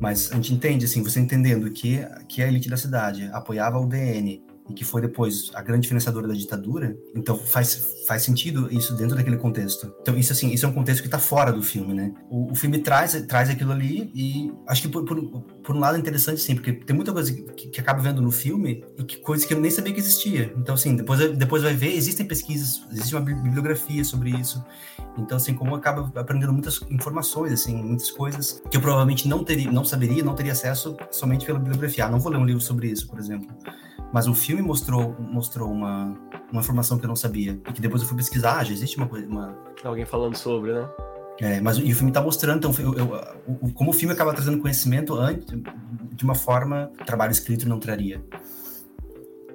[0.00, 3.80] mas a gente entende, assim, você entendendo que, que a elite da cidade apoiava a
[3.80, 8.94] UDN e que foi depois a grande financiadora da ditadura, então faz, faz sentido isso
[8.96, 9.92] dentro daquele contexto.
[10.00, 12.12] Então isso assim, isso é um contexto que está fora do filme, né?
[12.30, 15.96] O, o, filme traz, traz aquilo ali e acho que por, por, por um lado
[15.96, 19.16] é interessante sim, porque tem muita coisa que, que acaba vendo no filme e que
[19.18, 20.52] coisas que eu nem sabia que existia.
[20.56, 24.64] Então assim, depois, depois vai ver, existem pesquisas, existe uma bibliografia sobre isso.
[25.16, 29.70] Então assim, como acaba aprendendo muitas informações, assim, muitas coisas que eu provavelmente não teria,
[29.70, 32.06] não saberia, não teria acesso somente pela bibliografia.
[32.06, 33.48] Ah, não vou ler um livro sobre isso, por exemplo.
[34.12, 36.14] Mas o filme mostrou, mostrou uma,
[36.50, 37.58] uma informação que eu não sabia.
[37.68, 39.26] E que depois eu fui pesquisar, ah, já existe uma coisa.
[39.26, 39.56] Uma...
[39.82, 40.86] Alguém falando sobre, né?
[41.40, 44.58] É, mas e o filme está mostrando, então, eu, eu, como o filme acaba trazendo
[44.58, 45.46] conhecimento antes,
[46.12, 48.22] de uma forma que o trabalho escrito não traria.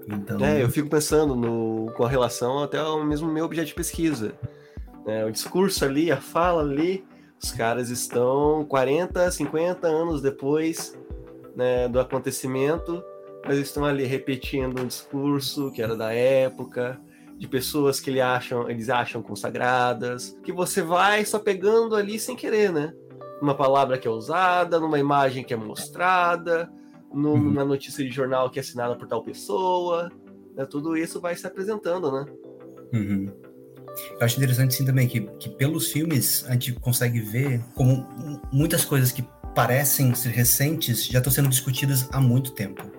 [0.08, 0.44] Então...
[0.44, 4.34] É, eu fico pensando no, com a relação até ao mesmo meu objeto de pesquisa.
[5.06, 7.06] É, o discurso ali, a fala ali,
[7.42, 10.98] os caras estão 40, 50 anos depois
[11.56, 13.04] né, do acontecimento
[13.48, 17.00] mas estão ali repetindo um discurso que era da época,
[17.38, 22.36] de pessoas que ele acham, eles acham consagradas, que você vai só pegando ali sem
[22.36, 22.94] querer, né?
[23.42, 26.72] Uma palavra que é usada, numa imagem que é mostrada,
[27.14, 27.68] numa uhum.
[27.68, 30.12] notícia de jornal que é assinada por tal pessoa,
[30.56, 30.66] né?
[30.66, 32.26] tudo isso vai se apresentando, né?
[32.94, 33.32] Uhum.
[34.20, 38.08] Eu acho interessante sim também que, que pelos filmes a gente consegue ver como
[38.52, 39.24] muitas coisas que
[39.56, 42.97] parecem ser recentes já estão sendo discutidas há muito tempo.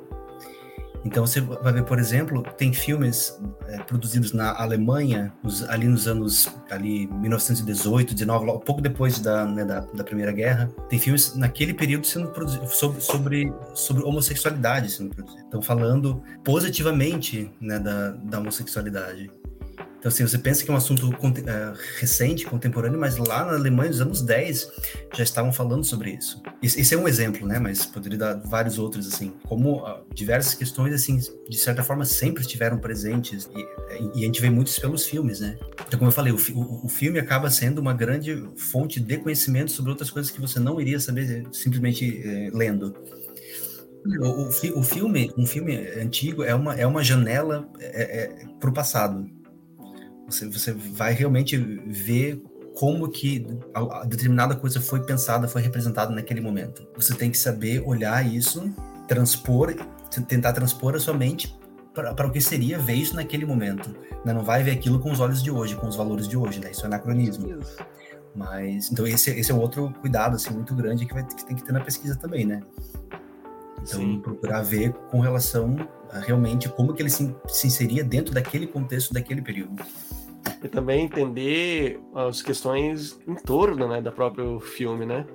[1.05, 6.07] Então você vai ver, por exemplo, tem filmes é, produzidos na Alemanha nos, ali nos
[6.07, 10.69] anos ali 1918, 19, pouco depois da, né, da, da, Primeira Guerra.
[10.89, 15.67] Tem filmes naquele período sendo produzidos sobre, sobre, sobre homossexualidade sendo produzidos.
[15.67, 19.31] Falando positivamente né, da, da homossexualidade.
[19.99, 23.91] Então, assim, você pensa que é um assunto é, recente, contemporâneo, mas lá na Alemanha,
[23.91, 24.71] nos anos 10,
[25.13, 26.41] já estavam falando sobre isso.
[26.63, 27.59] Esse é um exemplo, né?
[27.59, 29.33] Mas poderia dar vários outros, assim.
[29.45, 33.51] Como uh, diversas questões, assim, de certa forma, sempre estiveram presentes.
[33.57, 35.59] E, e, a gente vê muitos pelos filmes, né?
[35.87, 39.91] Então, como eu falei, o, o, filme acaba sendo uma grande fonte de conhecimento sobre
[39.91, 42.95] outras coisas que você não iria saber simplesmente é, lendo.
[44.21, 48.73] O, o, filme, um filme antigo é uma, é uma janela é, é, para o
[48.73, 49.29] passado
[50.29, 52.43] você, você vai realmente ver
[52.75, 56.87] como que a, a determinada coisa foi pensada, foi representada naquele momento.
[56.95, 58.73] Você tem que saber olhar isso,
[59.09, 59.75] transpor,
[60.29, 61.57] tentar transpor a sua mente
[61.93, 63.91] para o que seria ver isso naquele momento.
[64.25, 64.33] Né?
[64.33, 66.71] Não vai ver aquilo com os olhos de hoje, com os valores de hoje, né?
[66.71, 67.59] Isso é anacronismo.
[68.35, 71.64] Mas então esse, esse é outro cuidado assim muito grande que, vai, que tem que
[71.64, 72.62] ter na pesquisa também, né?
[73.83, 74.21] Então Sim.
[74.21, 75.77] procurar ver com relação
[76.11, 79.83] a realmente como que ele se, se inseria dentro daquele contexto daquele período
[80.62, 85.27] e também entender as questões em torno né, da próprio filme, né?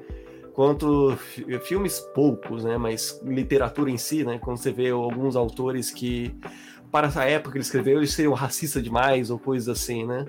[0.53, 1.17] Quanto
[1.63, 2.77] filmes poucos, né?
[2.77, 4.37] Mas literatura em si, né?
[4.37, 6.35] Quando você vê alguns autores que
[6.91, 10.25] para essa época que ele escreveu eles seriam racistas demais ou coisas assim, né?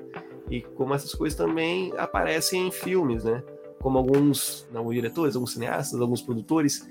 [0.51, 3.43] E como essas coisas também aparecem em filmes, né?
[3.81, 6.87] Como alguns não, diretores, alguns cineastas, alguns produtores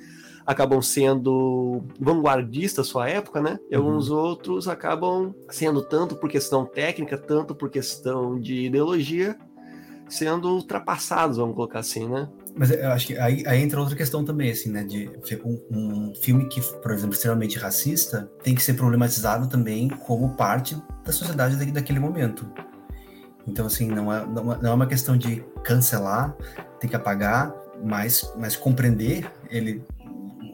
[0.46, 3.60] acabam sendo vanguardistas sua época, né?
[3.70, 3.86] E uhum.
[3.86, 9.38] alguns outros acabam sendo tanto por questão técnica, tanto por questão de ideologia,
[10.10, 12.30] sendo ultrapassados, vamos colocar assim, né?
[12.56, 14.84] Mas eu acho que aí, aí, entra outra questão também, assim, né?
[14.84, 15.10] De
[15.44, 20.78] um, um, filme que, por exemplo, extremamente racista, tem que ser problematizado também como parte
[21.04, 22.48] da sociedade daquele momento.
[23.48, 26.36] Então, assim, não é, não é uma questão de cancelar,
[26.80, 27.54] tem que apagar,
[27.84, 29.84] mas, mas compreender ele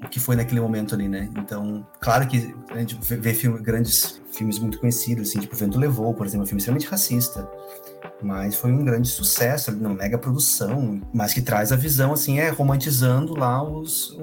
[0.03, 1.29] o que foi naquele momento ali, né?
[1.37, 6.13] Então, claro que a gente vê filme, grandes filmes muito conhecidos, assim, tipo Vento Levou,
[6.13, 7.49] por exemplo, um filme extremamente racista,
[8.21, 12.49] mas foi um grande sucesso, uma mega produção, mas que traz a visão, assim, é
[12.49, 14.17] romantizando lá os,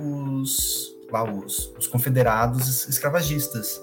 [0.00, 3.80] os, lá os, os confederados escravagistas.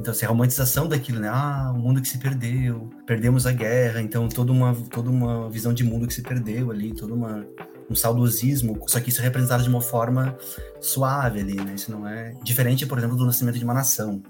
[0.00, 1.28] Então, assim, a romantização daquilo, né?
[1.28, 5.72] Ah, o mundo que se perdeu, perdemos a guerra, então toda uma, toda uma visão
[5.72, 7.44] de mundo que se perdeu ali, toda uma
[7.90, 10.36] um saudosismo, só que isso é representado de uma forma
[10.80, 11.74] suave ali, né?
[11.74, 14.22] Isso não é diferente, por exemplo, do nascimento de uma nação,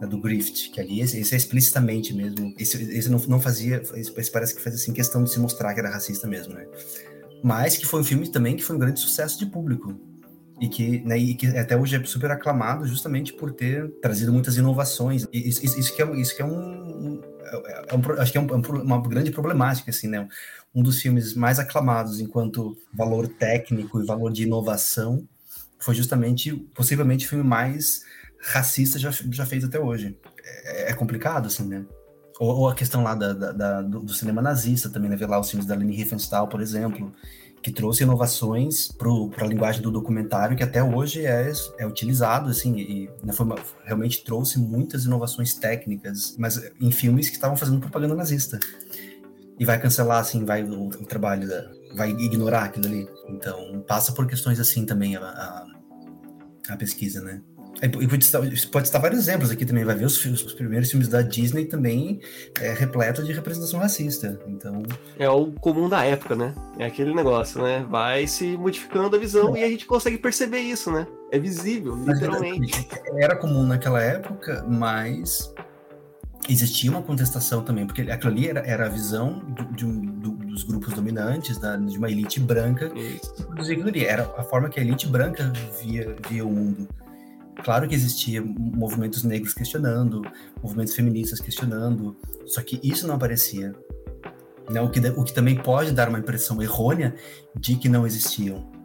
[0.00, 0.06] né?
[0.06, 4.30] do Grift, que ali esse, esse é explicitamente mesmo, esse, esse não, não fazia, esse
[4.30, 6.66] parece que faz assim questão de se mostrar que era racista mesmo, né?
[7.42, 9.94] Mas que foi um filme também que foi um grande sucesso de público
[10.60, 14.56] e que, né, e que até hoje é super aclamado justamente por ter trazido muitas
[14.56, 15.26] inovações.
[15.32, 18.40] Isso, isso, isso que é, isso que é um, é, é um, acho que é
[18.40, 20.26] um, é uma grande problemática, assim, né?
[20.74, 25.26] Um dos filmes mais aclamados enquanto valor técnico e valor de inovação
[25.78, 28.02] foi justamente, possivelmente, o filme mais
[28.40, 30.18] racista já, já feito até hoje.
[30.64, 31.84] É, é complicado, assim, né?
[32.38, 35.16] Ou, ou, a questão lá da, da, da do, do, cinema nazista também, né?
[35.16, 37.12] Ver lá os filmes da Leni Riefenstahl, por exemplo,
[37.66, 42.78] que trouxe inovações para a linguagem do documentário que até hoje é, é utilizado, assim,
[42.78, 47.80] e né, foi uma, realmente trouxe muitas inovações técnicas, mas em filmes que estavam fazendo
[47.80, 48.60] propaganda nazista.
[49.58, 53.08] E vai cancelar, assim, vai o, o trabalho, da, vai ignorar aquilo ali.
[53.28, 55.66] Então, passa por questões assim também a, a,
[56.68, 57.42] a pesquisa, né?
[57.82, 59.84] E pode estar vários exemplos aqui também.
[59.84, 62.20] Vai ver os, os primeiros filmes da Disney também
[62.60, 64.40] é, repleto de representação racista.
[64.46, 64.82] Então.
[65.18, 66.54] É o comum da época, né?
[66.78, 67.84] É aquele negócio, né?
[67.88, 69.60] Vai se modificando a visão é.
[69.60, 71.06] e a gente consegue perceber isso, né?
[71.30, 72.88] É visível, literalmente.
[73.18, 75.52] Era comum naquela época, mas
[76.48, 80.30] existia uma contestação também, porque aquilo ali era, era a visão do, de um, do,
[80.30, 84.04] dos grupos dominantes, da, de uma elite branca que produzia aquilo ali.
[84.04, 86.88] Era a forma que a elite branca via, via o mundo.
[87.64, 90.22] Claro que existia movimentos negros questionando,
[90.62, 92.16] movimentos feministas questionando,
[92.46, 93.74] só que isso não aparecia.
[94.70, 94.80] Né?
[94.80, 97.14] O, que, o que também pode dar uma impressão errônea
[97.54, 98.76] de que não existiam.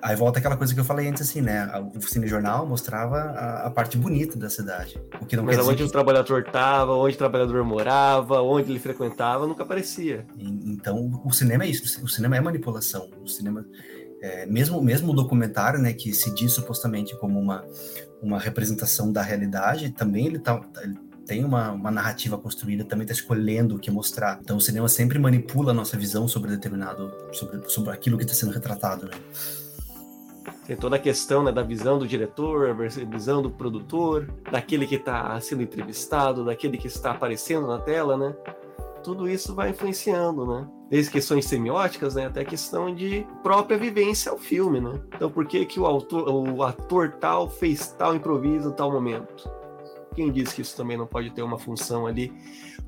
[0.00, 1.68] Aí volta aquela coisa que eu falei antes, assim, né?
[1.94, 5.00] O cinejornal mostrava a, a parte bonita da cidade.
[5.20, 5.82] O que não Mas onde que...
[5.82, 10.24] o trabalhador estava, onde o trabalhador morava, onde ele frequentava, nunca aparecia.
[10.38, 12.04] Então, o cinema é isso.
[12.04, 13.10] O cinema é manipulação.
[13.22, 13.64] O cinema
[14.20, 17.64] é, mesmo, mesmo o documentário, né, que se diz supostamente como uma,
[18.22, 23.14] uma representação da realidade, também ele, tá, ele tem uma, uma narrativa construída, também está
[23.14, 24.38] escolhendo o que mostrar.
[24.42, 28.34] Então o cinema sempre manipula a nossa visão sobre determinado, sobre, sobre aquilo que está
[28.34, 29.12] sendo retratado, né?
[30.66, 32.74] Tem toda a questão né, da visão do diretor, a
[33.06, 38.34] visão do produtor, daquele que está sendo entrevistado, daquele que está aparecendo na tela, né?
[39.08, 40.68] tudo isso vai influenciando, né?
[40.90, 44.98] Desde questões semióticas, né, até questão de própria vivência ao filme, né?
[45.14, 49.50] Então, por que que o, autor, o ator tal fez tal improviso tal momento?
[50.14, 52.32] Quem disse que isso também não pode ter uma função ali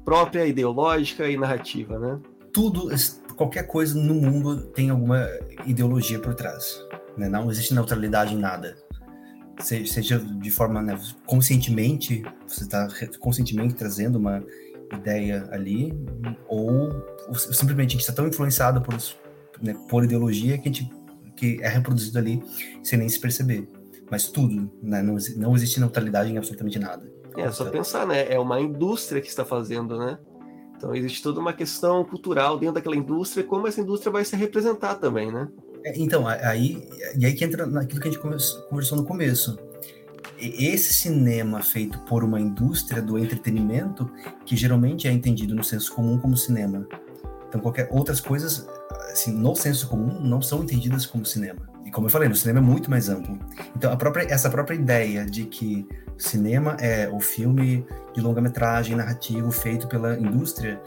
[0.05, 2.19] própria, ideológica e narrativa, né?
[2.53, 2.89] Tudo,
[3.37, 5.29] qualquer coisa no mundo tem alguma
[5.67, 6.83] ideologia por trás,
[7.17, 7.29] né?
[7.29, 8.77] Não existe neutralidade em nada
[9.63, 14.43] seja de forma né, conscientemente, você está conscientemente trazendo uma
[14.93, 15.93] ideia ali,
[16.49, 16.91] ou,
[17.29, 18.95] ou simplesmente a gente está tão influenciado por,
[19.63, 20.91] né, por ideologia que, a gente,
[21.37, 22.43] que é reproduzido ali
[22.83, 23.69] sem nem se perceber.
[24.11, 27.11] Mas tudo, né, não, não existe neutralidade em absolutamente nada.
[27.37, 28.27] É, só pensar, né?
[28.33, 30.19] É uma indústria que está fazendo, né?
[30.77, 34.97] Então existe toda uma questão cultural dentro daquela indústria, como essa indústria vai se representar
[34.97, 35.49] também, né?
[35.85, 39.59] É, então, aí, e aí que entra naquilo que a gente conversou no começo
[40.41, 44.11] esse cinema feito por uma indústria do entretenimento,
[44.45, 46.87] que geralmente é entendido no senso comum como cinema.
[47.49, 48.67] Então, qualquer outras coisas,
[49.11, 51.69] assim, no senso comum, não são entendidas como cinema.
[51.85, 53.39] E como eu falei, no cinema é muito mais amplo.
[53.77, 59.89] Então, própria, essa própria ideia de que cinema é o filme de longa-metragem narrativo feito
[59.89, 60.81] pela indústria,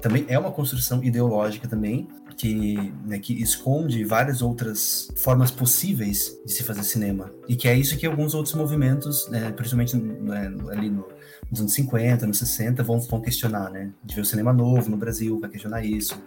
[0.00, 2.08] também é uma construção ideológica também,
[2.42, 7.32] que, né, que esconde várias outras formas possíveis de se fazer cinema.
[7.48, 11.06] E que é isso que alguns outros movimentos, né, principalmente né, ali no,
[11.48, 13.92] nos anos 50, anos 60, vão, vão questionar, né?
[14.02, 16.20] De ver o cinema novo no Brasil, vai questionar isso.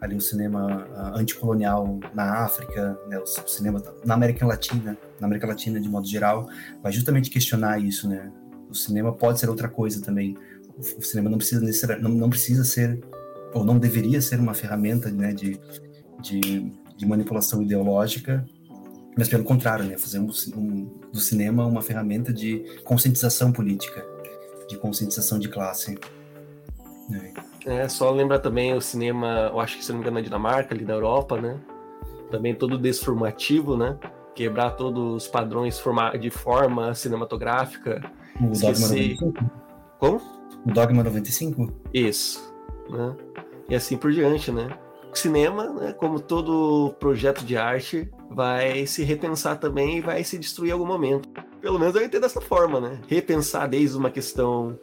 [0.00, 5.46] Ali o cinema uh, anticolonial na África, né, o, cinema na América Latina, na América
[5.46, 6.48] Latina de modo geral,
[6.82, 8.32] vai justamente questionar isso, né?
[8.70, 10.34] O cinema pode ser outra coisa também.
[10.78, 12.98] O, cinema não precisa não, não precisa ser
[13.54, 15.58] ou não deveria ser uma ferramenta né, de,
[16.20, 18.44] de, de manipulação ideológica,
[19.16, 24.04] mas pelo contrário, né, fazer um, um, do cinema uma ferramenta de conscientização política,
[24.68, 25.98] de conscientização de classe.
[27.08, 27.32] Né.
[27.66, 30.74] É, só lembrar também o cinema, eu acho que se não me engano, na Dinamarca,
[30.74, 31.58] ali na Europa, né?
[32.30, 33.98] Também todo desformativo, né?
[34.38, 35.82] quebrar todos os padrões
[36.20, 38.08] de forma cinematográfica.
[38.40, 39.34] O Dogma 95?
[39.98, 40.20] Como?
[40.64, 41.72] O Dogma 95?
[41.92, 42.54] Isso.
[42.88, 43.16] Né?
[43.68, 44.68] E assim por diante, né?
[45.12, 50.38] O cinema, né, como todo projeto de arte, vai se repensar também e vai se
[50.38, 51.28] destruir em algum momento.
[51.60, 53.00] Pelo menos eu entendo dessa forma, né?
[53.08, 54.78] Repensar desde uma questão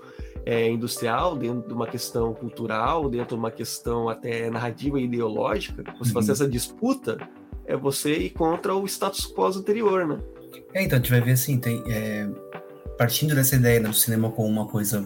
[0.46, 5.84] é, industrial, dentro de uma questão cultural, dentro de uma questão até narrativa e ideológica,
[5.98, 6.14] você uhum.
[6.14, 7.18] fazer essa disputa
[7.66, 10.20] é você ir contra o status quo anterior, né?
[10.74, 12.28] É, então, a gente vai ver assim, tem, é,
[12.98, 15.06] partindo dessa ideia né, do cinema como uma coisa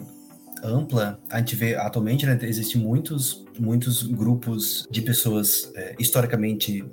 [0.64, 6.84] ampla, a gente vê atualmente, né, existem muitos, muitos grupos de pessoas é, historicamente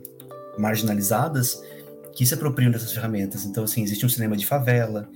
[0.58, 1.62] marginalizadas
[2.14, 3.44] que se apropriam dessas ferramentas.
[3.44, 5.08] Então, assim, existe um cinema de favela,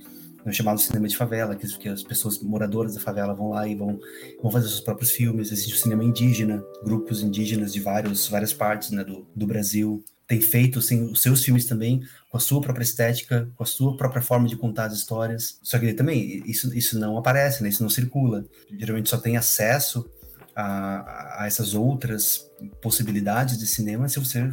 [0.45, 3.99] no chamado cinema de favela, que, as pessoas moradoras da favela vão lá e vão,
[4.41, 5.51] vão fazer seus próprios filmes.
[5.51, 10.39] Existe o cinema indígena, grupos indígenas de vários, várias partes né, do, do Brasil tem
[10.39, 14.21] feito assim, os seus filmes também com a sua própria estética, com a sua própria
[14.21, 15.59] forma de contar as histórias.
[15.61, 17.67] Só que também isso, isso não aparece, né?
[17.67, 18.45] isso não circula.
[18.79, 20.09] Geralmente só tem acesso
[20.55, 22.49] a, a essas outras
[22.81, 24.49] possibilidades de cinema se você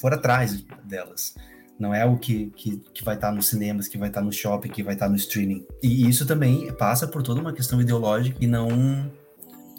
[0.00, 1.34] for atrás delas
[1.78, 4.26] não é o que, que, que vai estar tá nos cinemas, que vai estar tá
[4.26, 5.64] no shopping, que vai estar tá no streaming.
[5.80, 9.08] E isso também passa por toda uma questão ideológica e não,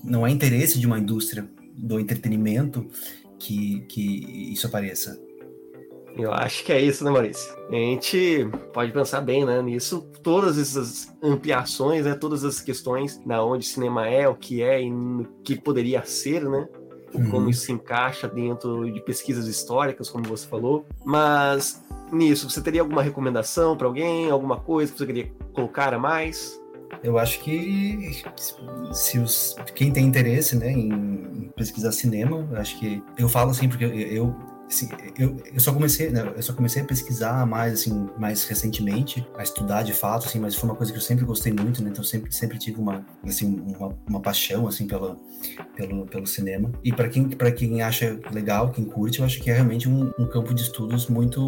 [0.02, 1.46] não é interesse de uma indústria
[1.76, 2.88] do entretenimento
[3.38, 5.20] que, que isso apareça.
[6.18, 7.56] Eu acho que é isso, né, Maurício?
[7.70, 10.10] A gente pode pensar bem, né, nisso.
[10.24, 14.92] Todas essas ampliações, né, todas as questões na onde cinema é, o que é e
[14.92, 16.68] o que poderia ser, né?
[17.14, 17.30] Uhum.
[17.32, 20.86] Como isso se encaixa dentro de pesquisas históricas, como você falou.
[21.04, 21.82] Mas
[22.12, 26.60] nisso, você teria alguma recomendação para alguém, alguma coisa que você queria colocar a mais?
[27.04, 28.24] Eu acho que
[28.92, 33.86] se os, quem tem interesse né, em pesquisar cinema, acho que eu falo assim porque
[33.86, 34.36] eu
[34.70, 39.28] Assim, eu, eu só comecei, né, eu só comecei a pesquisar mais, assim, mais recentemente,
[39.36, 41.90] a estudar de fato, assim, mas foi uma coisa que eu sempre gostei muito, né?
[41.90, 45.18] Então sempre, sempre tive uma, assim, uma, uma paixão, assim, pelo,
[45.76, 46.72] pelo, pelo cinema.
[46.84, 50.12] E para quem, para quem acha legal, quem curte, eu acho que é realmente um,
[50.20, 51.42] um campo de estudos muito,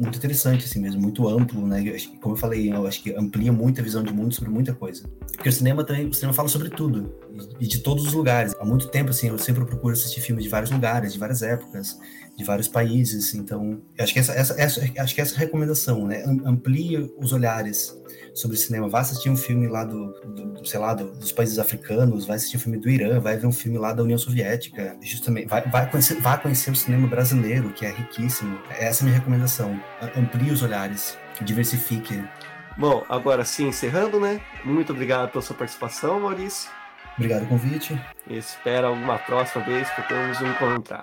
[0.00, 1.84] muito interessante, assim mesmo, muito amplo, né?
[2.20, 5.08] Como eu falei, eu acho que amplia muito a visão de mundo sobre muita coisa.
[5.36, 7.14] Porque o cinema também, o cinema fala sobre tudo
[7.60, 8.54] e de todos os lugares.
[8.58, 11.96] Há muito tempo, assim, eu sempre procuro assistir filmes de vários lugares, de várias épocas
[12.40, 13.34] de vários países.
[13.34, 16.24] Então, acho que essa, essa, essa, acho que essa recomendação, né?
[16.44, 17.94] Amplie os olhares
[18.34, 18.88] sobre cinema.
[18.88, 22.56] Vá assistir um filme lá do, do sei lá, do, dos países africanos, vai assistir
[22.56, 25.90] um filme do Irã, vai ver um filme lá da União Soviética, justamente, vai, vai,
[25.90, 28.58] conhecer, vai conhecer o cinema brasileiro, que é riquíssimo.
[28.70, 29.78] Essa é a minha recomendação.
[30.16, 32.24] Amplie os olhares, diversifique.
[32.78, 34.40] Bom, agora sim, encerrando, né?
[34.64, 36.70] Muito obrigado pela sua participação, Maurício.
[37.16, 38.00] Obrigado pelo convite.
[38.28, 40.98] Espero alguma próxima vez que podemos nos encontrar.